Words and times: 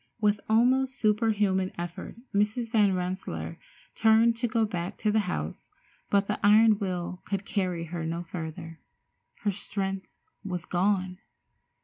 With 0.19 0.39
almost 0.49 0.97
superhuman 0.97 1.73
effort 1.77 2.15
Mrs. 2.33 2.71
Van 2.71 2.95
Rensselaer 2.95 3.59
turned 3.93 4.35
to 4.37 4.47
go 4.47 4.65
back 4.65 4.97
to 4.97 5.11
the 5.11 5.19
house, 5.29 5.69
but 6.09 6.25
the 6.25 6.39
iron 6.43 6.79
will 6.79 7.21
could 7.23 7.45
carry 7.45 7.83
her 7.83 8.03
no 8.03 8.23
further. 8.23 8.79
Her 9.41 9.51
strength 9.51 10.07
was 10.43 10.65
gone. 10.65 11.19